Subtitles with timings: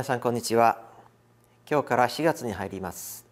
[0.00, 0.80] 皆さんこんにちは。
[1.70, 3.26] 今日から4月に入ります。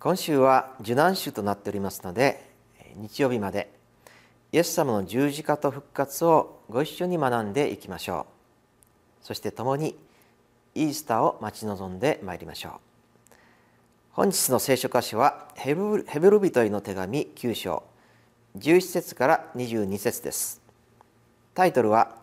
[0.00, 2.50] 今週は受難週となっておりますので
[2.94, 3.70] 日曜日まで
[4.52, 8.24] イエス様の十字架と復活をご一緒に学んでいきましょ
[9.20, 9.26] う。
[9.26, 9.98] そして共に
[10.74, 12.72] イースターを待ち望んでまいりましょう。
[14.12, 17.82] 本日の聖書箇所はヘブル人への手紙9章
[18.56, 20.62] 11節から22節です。
[21.52, 22.16] タイトルは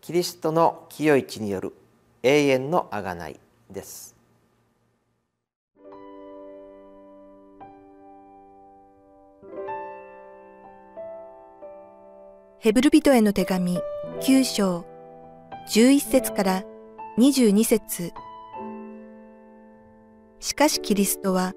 [0.00, 1.74] キリストの清い血による
[2.22, 3.38] 永遠のあがない
[3.70, 4.16] です。
[12.60, 13.78] ヘブル人への手紙
[14.20, 14.84] 9章
[15.72, 16.64] 11節から
[17.16, 18.12] 22節。
[20.40, 21.52] しかしキリストは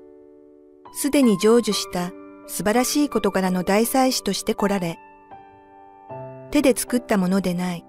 [0.94, 2.12] すでに成就した
[2.48, 5.00] 素晴らしい事柄の大祭司として来られ
[6.52, 7.86] 手で作ったものでない。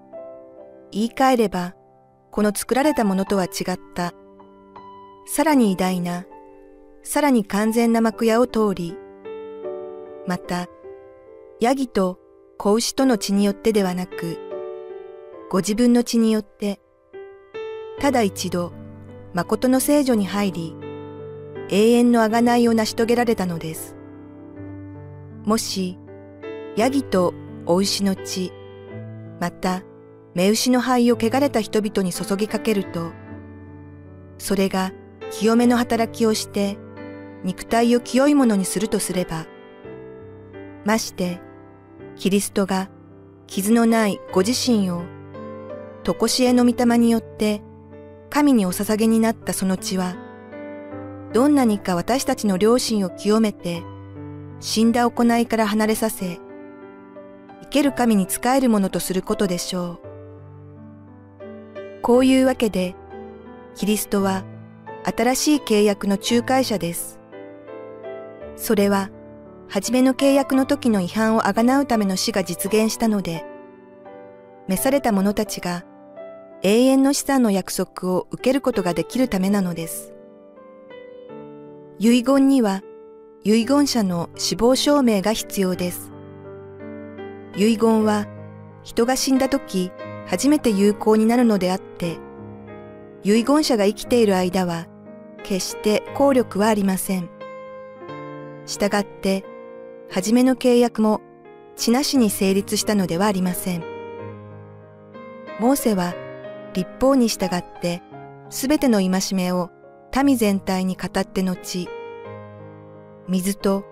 [0.91, 1.75] 言い換えれば
[2.33, 4.11] この作られたものとは違った、
[5.27, 6.25] さらに偉大な、
[7.03, 8.97] さらに完全な幕屋を通り、
[10.25, 10.67] また、
[11.59, 12.19] ヤギと
[12.57, 14.39] 子牛との血によってではなく、
[15.51, 16.81] ご自分の血によって、
[17.99, 18.73] ただ一度、
[19.35, 20.75] 誠の聖女に入り、
[21.69, 23.95] 永遠の贖いを成し遂げられたのです。
[25.45, 25.99] もし、
[26.77, 27.35] ヤギと
[27.67, 28.51] お牛の血、
[29.39, 29.83] また、
[30.35, 33.11] 目牛の灰を汚れた人々に注ぎかけると、
[34.37, 34.91] それが
[35.31, 36.77] 清めの働きをして
[37.43, 39.45] 肉体を清いものにするとすれば、
[40.85, 41.39] まして、
[42.15, 42.89] キリストが
[43.47, 45.03] 傷のないご自身を、
[46.03, 47.61] とこしえの御霊によって
[48.29, 50.15] 神にお捧げになったその血は、
[51.33, 53.83] どんなにか私たちの良心を清めて、
[54.59, 56.39] 死んだ行いから離れさせ、
[57.61, 60.12] 生ける神に仕えるものとすることでしょう。
[62.03, 62.95] こういうわけで、
[63.75, 64.43] キリストは
[65.05, 67.21] 新しい契約の仲介者です。
[68.57, 69.09] それは、
[69.69, 73.45] 初めの契約の時の違反をあがなうための死が実現したので、
[74.67, 75.85] 召された者たちが
[76.61, 80.13] 永遠の資産の約束を受けることができるためなのです。
[81.99, 82.81] 遺言には
[83.45, 86.11] 遺言者の死亡証明が必要です。
[87.55, 88.27] 遺言は
[88.83, 89.91] 人が死んだ時
[90.33, 92.17] 初めて有効になるのであって、
[93.23, 94.87] 遺言者が生きている間は、
[95.43, 97.29] 決して効力はありません。
[98.65, 99.45] したがって、
[100.09, 101.21] 初めの契約も
[101.75, 103.83] 血なしに成立したのではありません。
[105.59, 106.15] モーセは
[106.73, 108.01] 立法に従って
[108.49, 109.69] すべての戒めを
[110.23, 111.87] 民全体に語って後、
[113.27, 113.85] 水と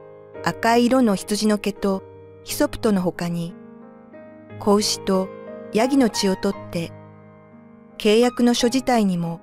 [0.43, 2.01] 赤い色の羊の毛と
[2.43, 3.53] ヒソプトの他に、
[4.57, 5.29] 子牛と
[5.73, 6.91] ヤギの血を取って、
[7.97, 9.39] 契約の書自体にも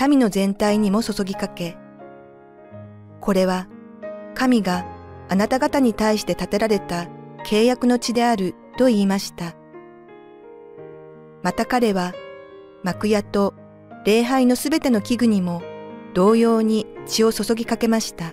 [0.00, 1.76] 民の全体にも注ぎかけ、
[3.20, 3.68] これは
[4.34, 4.86] 神が
[5.28, 7.06] あなた方に対して立てられた
[7.44, 9.54] 契約の地であると言いました。
[11.42, 12.14] また彼は
[12.82, 13.54] 幕屋と
[14.04, 15.62] 礼拝のすべての器具にも
[16.14, 18.32] 同様に血を注ぎかけました。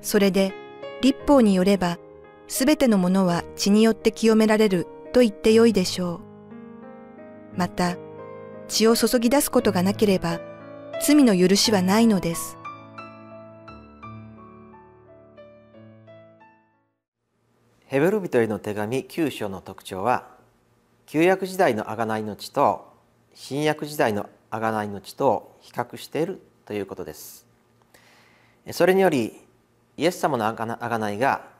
[0.00, 0.52] それで
[1.02, 1.98] 立法によれば
[2.48, 4.86] すべてのものは血によって清められる
[5.16, 6.20] と言ってよいでしょ
[7.54, 7.58] う。
[7.58, 7.96] また、
[8.68, 10.40] 血を注ぎ出すことがなければ、
[11.00, 12.58] 罪の許しはないのです。
[17.86, 20.26] ヘベル人への手紙9章の特徴は、
[21.06, 22.92] 旧約時代の贖いの地と
[23.32, 27.46] 新約時代の贖いの地と比較しているということです。
[28.70, 29.32] それにより、
[29.96, 31.55] イエス様の贖いが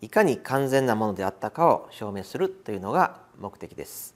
[0.00, 4.14] いかに完全なものであったかを証明するというのが目的です。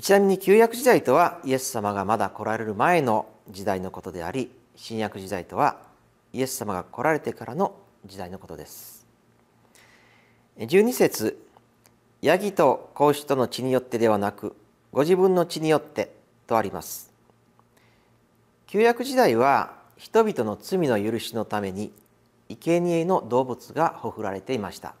[0.00, 5.78] ちなみに旧約時代とはイエス様がまだ来られる前の時代のことであり新約時代とは
[6.32, 9.06] イエス様が来られてからの時代のことです。
[10.58, 11.38] 12節
[12.22, 14.56] ヤギと子牛との血によってではなく
[14.92, 16.14] ご自分の血によって
[16.46, 17.12] とあります。
[18.66, 21.92] 旧約時代は人々の罪の許しのために
[22.56, 24.94] 生贄の動物がほふられていました。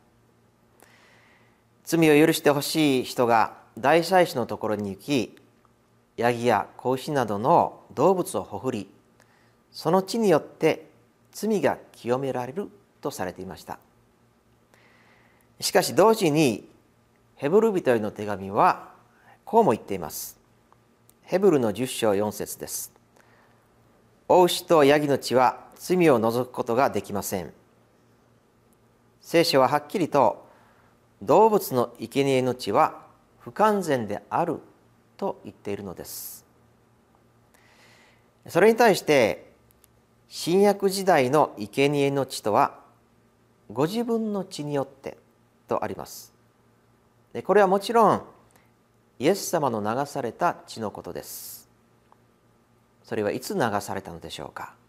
[1.84, 5.36] 罪を許してほしい人が大祭司のところに行き
[6.16, 8.88] ヤギや子牛などの動物をほふり
[9.70, 10.88] その地によって
[11.32, 12.70] 罪が清められる
[13.00, 13.78] とされていました。
[15.60, 16.68] しかし同時に
[17.36, 18.92] ヘブル人への手紙は
[19.44, 20.44] こうも言っています。
[21.24, 22.92] ヘブルの10章4節です
[24.28, 27.52] お牛とヤギの血は罪を除くことができません。
[29.20, 30.48] 聖書ははっきりと
[31.20, 33.02] 動物の生贄の血は
[33.38, 34.60] 不完全である
[35.18, 36.46] と言っているのです。
[38.48, 39.52] それに対して
[40.26, 42.80] 新約時代の生贄の血とは
[43.70, 45.18] ご自分の血によって
[45.68, 46.32] とあります。
[47.34, 48.22] でこれはもちろん
[49.18, 51.68] イエス様の流された血のことです。
[53.02, 54.82] それはいつ流されたのでしょうか。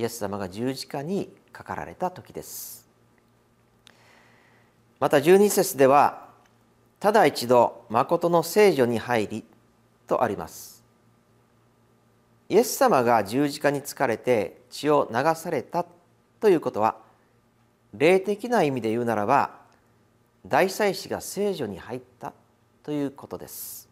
[0.00, 2.88] イエス様が十字架にかかられた時です。
[4.98, 6.30] また十二節では
[7.00, 9.44] ただ一度誠の聖女に入り
[10.06, 10.82] とあります。
[12.48, 15.84] イエス様が十字架につかれて血を流された
[16.40, 16.96] ということは
[17.92, 19.58] 霊的な意味で言うならば
[20.46, 22.32] 大祭司が聖女に入った
[22.84, 23.86] ということです。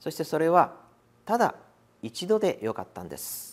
[0.00, 0.74] そしてそれは
[1.24, 1.54] ただ
[2.02, 3.51] 一度でよかったんです。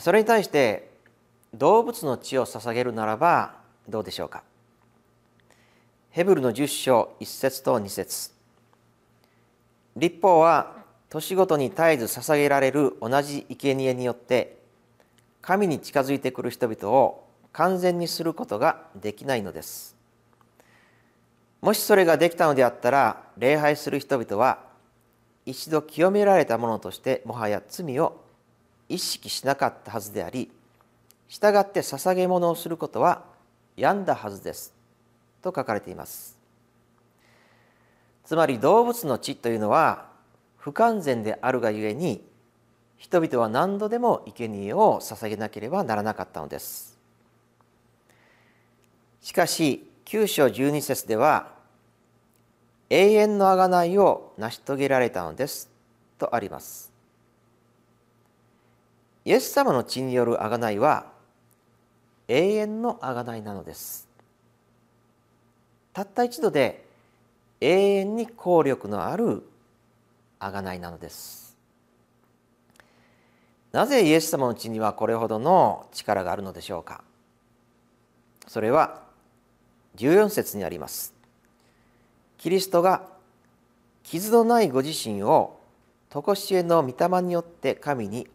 [0.00, 0.90] それに対して
[1.54, 3.54] 動物の血を捧げるならば
[3.88, 4.42] どうでしょうか？
[6.10, 8.32] ヘブルの10章1節と2節。
[9.96, 10.72] 立法は
[11.08, 14.58] 年ごとに絶えず捧げられる同じ生贄によって
[15.40, 19.94] 神に近づいてくる人々を完全にすることができないのです。
[21.60, 24.58] もしそれができたのであったら礼拝する人々は
[25.46, 28.23] 一度清められたものとしてもはや罪を
[28.88, 30.50] 意識しなかったはずであり
[31.28, 33.24] 従って捧げ物をすることは
[33.76, 34.72] 病んだはずです
[35.42, 36.38] と書かれています。
[38.24, 40.06] つまり動物の血というのは
[40.56, 42.24] 不完全であるがゆえに
[42.96, 46.96] 人々は何度でも生贄を捧げなければならなかったのです。
[49.20, 51.52] しかし九章十二節では
[52.88, 55.68] 永遠の贖いを成し遂げられたのです
[56.18, 56.93] とあります。
[59.24, 61.06] イエス様の血による贖いは
[62.28, 64.08] 永遠の贖いなのです。
[65.92, 66.84] たった一度で
[67.60, 69.42] 永遠に効力のある
[70.40, 71.56] 贖いなのです。
[73.72, 77.02] なぜイエス様の血にはこれほどの力があるのでしょうか。
[78.46, 79.02] それは
[79.96, 81.14] 14節にあります。
[82.38, 83.08] キリストが
[84.02, 85.58] 傷のないご自身を
[86.10, 88.28] 常しえの御霊によって神に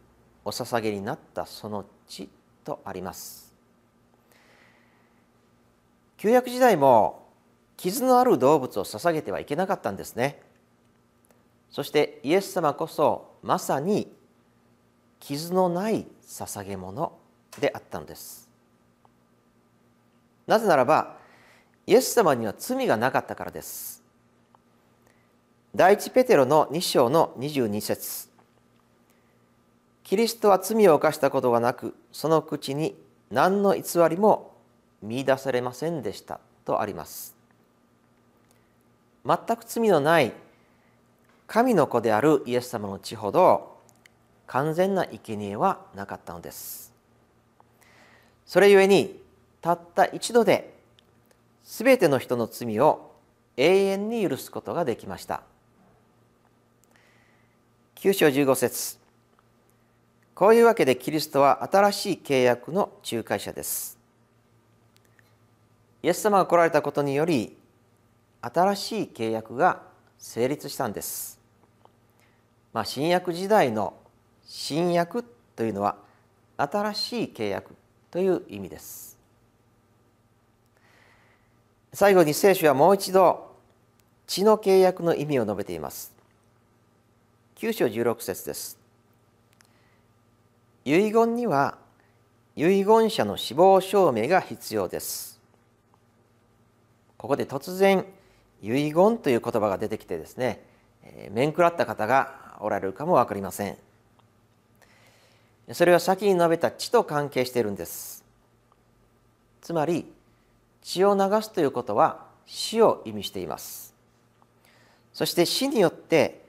[0.50, 2.28] お捧げになったその血
[2.64, 3.54] とあります。
[6.18, 7.28] 旧約時代も
[7.78, 10.42] 傷のある動物を捧げてはいけなかったんですね。
[11.70, 14.12] そしてイエス様こそまさに
[15.20, 17.14] 傷のない捧げ物
[17.60, 18.50] であったのです。
[20.48, 21.18] なぜならば
[21.86, 24.04] イエス様には罪がなかったからです。
[25.76, 28.29] 第一ペテロの2章の22節。
[30.10, 32.96] キリストは罪を犯したことがなくその口に
[33.30, 34.56] 何の偽りも
[35.04, 37.36] 見いだされませんでしたとあります。
[39.24, 40.34] 全く罪のない
[41.46, 43.78] 神の子であるイエス様の血ほど
[44.48, 46.92] 完全な生贄はなかったのです。
[48.48, 49.22] それゆえに
[49.62, 50.74] たった一度で
[51.64, 53.12] 全ての人の罪を
[53.58, 55.44] 永遠に許すことができました。
[57.98, 58.99] 9章15節。
[60.40, 63.98] こういうわけでキリストは新しい契約の仲介者です
[66.02, 67.58] イエス様が来られたことにより
[68.42, 69.82] 新しい契約が
[70.18, 71.38] 成立したんです。
[72.72, 73.94] まあ、新約時代の
[74.46, 75.26] 新約
[75.58, 75.98] というのは
[76.56, 77.76] 新しい契約
[78.10, 79.20] という意味です。
[81.92, 83.58] 最後に聖書はもう一度
[84.26, 86.14] 血の契約の意味を述べています。
[87.58, 88.79] 9章16節です。
[90.90, 91.78] 遺言には
[92.56, 95.40] 遺言者の死亡証明が必要です。
[97.16, 98.06] ここで突然
[98.64, 100.64] 遺言という言葉が出てきてですね
[101.30, 103.78] 面食らった方がおられるかも分かりません。
[105.74, 108.26] それは先に述べた血と関係しているんです。
[109.62, 110.12] つまり
[110.82, 113.94] 血を流すということは死を意味しています。
[115.14, 116.42] そして死によって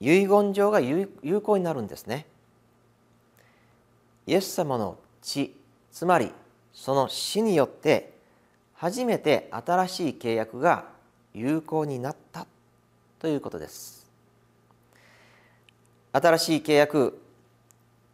[0.00, 1.06] 遺言状が有
[1.44, 2.26] 効になるんですね。
[4.26, 5.54] イエス様の血
[5.92, 6.32] つまり
[6.72, 8.14] その死によって
[8.74, 10.86] 初めて新しい契約が
[11.32, 12.46] 有効になった
[13.18, 14.06] ということです。
[16.12, 17.20] 新しい契約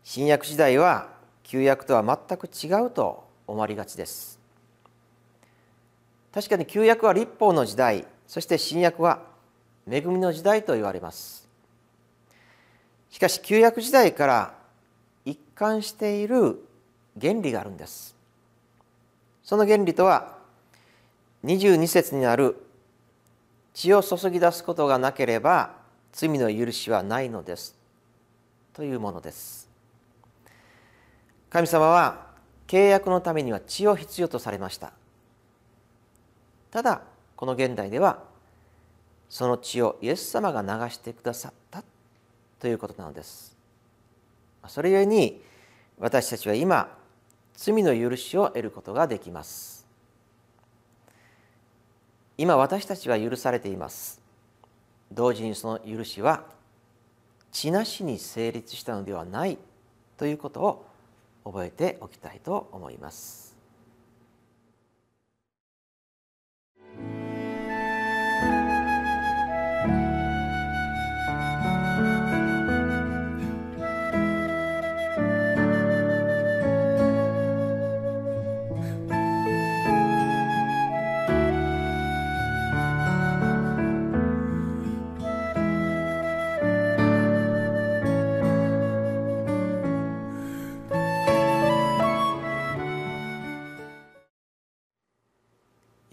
[0.04, 1.08] 新約時代は
[1.42, 4.38] 旧約とは全く違うと思われがちです。
[6.32, 9.22] 確かに旧約は立法の時代そして新約は
[9.90, 11.48] 恵みの時代と言われます。
[13.10, 14.59] しかし旧約時代から
[15.60, 16.64] 貫している
[17.20, 18.16] 原理があるんです。
[19.42, 20.38] その原理とは
[21.44, 22.56] 22節にある
[23.74, 25.76] 血を注ぎ出すことがなければ
[26.12, 27.76] 罪の許しはないのです。
[28.72, 29.68] というものです。
[31.50, 32.28] 神様は
[32.66, 34.94] 契約のためには血を必要とされました。
[36.70, 37.02] ただ
[37.36, 38.22] この現代では
[39.28, 41.84] その血をイエス様が流してくださった
[42.58, 43.54] ということなのです。
[44.66, 45.49] それゆえに
[46.00, 46.96] 私たちは今
[47.54, 49.86] 罪の許しを得ることができます
[52.38, 54.20] 今私たちは許されています
[55.12, 56.44] 同時にその許しは
[57.52, 59.58] 血なしに成立したのではない
[60.16, 60.86] ということを
[61.44, 63.49] 覚えておきたいと思います。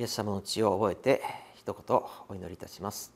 [0.07, 1.21] エス様の血を覚えて
[1.55, 1.97] 一言
[2.29, 3.13] お祈りいたします。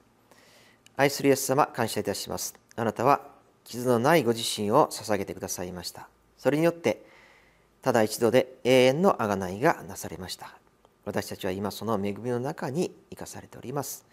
[0.97, 2.53] 愛するイエス様感謝いたします。
[2.75, 3.21] あなたは
[3.63, 6.09] 傷のないご自身を捧げてくださいました。
[6.37, 7.05] それによって
[7.81, 10.53] ただ一度で永遠の贖いがなされました。
[11.05, 14.05] 私たちは今その恵みの中に生かされております。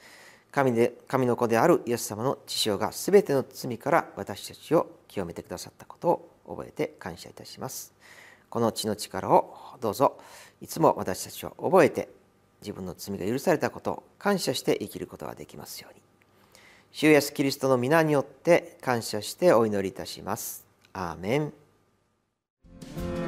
[0.52, 7.92] 神で神の子であるイエス様の血潮がすべての罪から私たちを清めてくださったことを覚えて感謝いたします。
[8.48, 10.18] この血の力をどうぞ
[10.60, 12.08] いつも私たちは覚えて
[12.60, 16.00] 自分の罪が許されたこと感謝して生きることができますように。
[16.90, 20.66] 主イエスキリストの皆によって感謝してお祈りいたします。
[20.92, 23.27] アーメン。